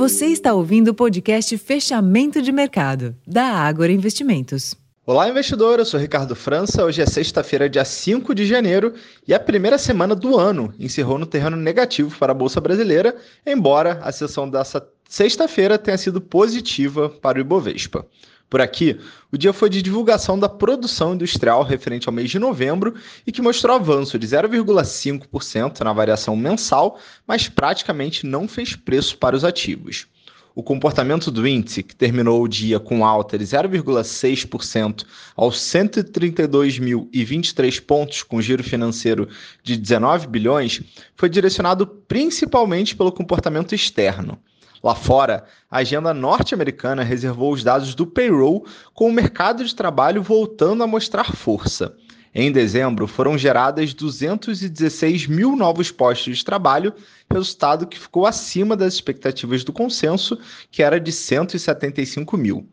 [0.00, 4.74] Você está ouvindo o podcast Fechamento de Mercado, da Ágora Investimentos.
[5.04, 5.78] Olá, investidor.
[5.78, 6.86] Eu sou Ricardo França.
[6.86, 8.94] Hoje é sexta-feira, dia 5 de janeiro,
[9.28, 14.00] e a primeira semana do ano encerrou no terreno negativo para a Bolsa Brasileira, embora
[14.02, 18.06] a sessão dessa sexta-feira tenha sido positiva para o Ibovespa.
[18.50, 18.98] Por aqui,
[19.30, 23.40] o dia foi de divulgação da produção industrial referente ao mês de novembro e que
[23.40, 30.08] mostrou avanço de 0,5% na variação mensal, mas praticamente não fez preço para os ativos.
[30.60, 38.22] O comportamento do índice, que terminou o dia com alta de 0,6% aos 132.023 pontos,
[38.22, 39.26] com giro financeiro
[39.62, 40.82] de 19 bilhões,
[41.16, 44.38] foi direcionado principalmente pelo comportamento externo.
[44.84, 50.22] Lá fora, a agenda norte-americana reservou os dados do payroll, com o mercado de trabalho
[50.22, 51.96] voltando a mostrar força.
[52.32, 56.94] Em dezembro, foram geradas 216 mil novos postos de trabalho,
[57.28, 60.38] resultado que ficou acima das expectativas do consenso,
[60.70, 62.68] que era de 175 mil.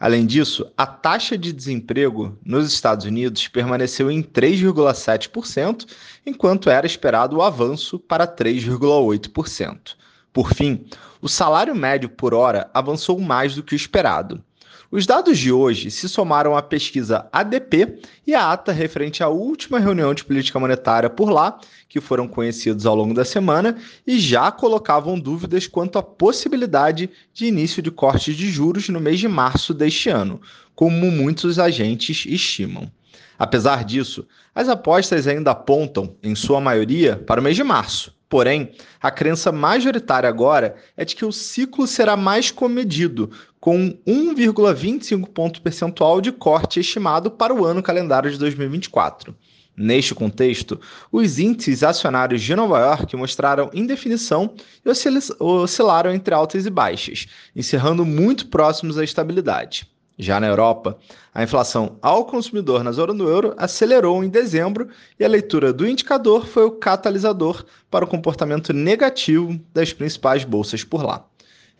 [0.00, 5.86] Além disso, a taxa de desemprego nos Estados Unidos permaneceu em 3,7%,
[6.24, 9.94] enquanto era esperado o avanço para 3,8%.
[10.32, 10.86] Por fim,
[11.20, 14.42] o salário médio por hora avançou mais do que o esperado.
[14.92, 19.78] Os dados de hoje se somaram à pesquisa ADP e à ata referente à última
[19.78, 24.52] reunião de política monetária por lá, que foram conhecidos ao longo da semana e já
[24.52, 29.72] colocavam dúvidas quanto à possibilidade de início de corte de juros no mês de março
[29.72, 30.38] deste ano,
[30.74, 32.92] como muitos agentes estimam.
[33.38, 38.72] Apesar disso, as apostas ainda apontam, em sua maioria, para o mês de março, Porém,
[38.98, 43.30] a crença majoritária agora é de que o ciclo será mais comedido,
[43.60, 49.36] com 1,25 ponto percentual de corte estimado para o ano calendário de 2024.
[49.76, 50.80] Neste contexto,
[51.12, 54.88] os índices acionários de Nova York mostraram indefinição e
[55.38, 59.91] oscilaram entre altas e baixas, encerrando muito próximos à estabilidade.
[60.22, 60.96] Já na Europa,
[61.34, 64.88] a inflação ao consumidor na zona do euro acelerou em dezembro
[65.18, 70.84] e a leitura do indicador foi o catalisador para o comportamento negativo das principais bolsas
[70.84, 71.24] por lá.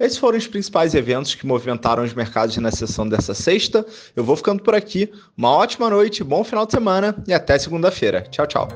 [0.00, 3.86] Esses foram os principais eventos que movimentaram os mercados na sessão dessa sexta.
[4.16, 5.12] Eu vou ficando por aqui.
[5.36, 8.22] Uma ótima noite, bom final de semana e até segunda-feira.
[8.22, 8.68] Tchau, tchau.